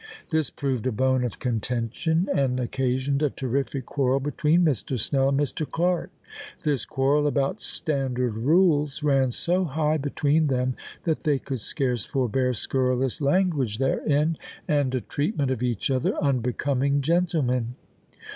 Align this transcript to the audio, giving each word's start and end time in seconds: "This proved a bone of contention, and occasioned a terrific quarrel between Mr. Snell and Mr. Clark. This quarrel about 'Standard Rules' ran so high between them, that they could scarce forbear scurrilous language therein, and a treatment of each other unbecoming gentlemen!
"This 0.31 0.49
proved 0.49 0.87
a 0.87 0.91
bone 0.91 1.23
of 1.23 1.37
contention, 1.37 2.27
and 2.33 2.59
occasioned 2.59 3.21
a 3.21 3.29
terrific 3.29 3.85
quarrel 3.85 4.19
between 4.19 4.65
Mr. 4.65 4.99
Snell 4.99 5.29
and 5.29 5.39
Mr. 5.39 5.63
Clark. 5.69 6.09
This 6.63 6.85
quarrel 6.85 7.27
about 7.27 7.61
'Standard 7.61 8.33
Rules' 8.33 9.03
ran 9.03 9.29
so 9.29 9.63
high 9.63 9.97
between 9.97 10.47
them, 10.47 10.75
that 11.03 11.19
they 11.21 11.37
could 11.37 11.59
scarce 11.61 12.03
forbear 12.03 12.53
scurrilous 12.55 13.21
language 13.21 13.77
therein, 13.77 14.39
and 14.67 14.95
a 14.95 15.01
treatment 15.01 15.51
of 15.51 15.61
each 15.61 15.91
other 15.91 16.15
unbecoming 16.17 17.01
gentlemen! 17.01 17.75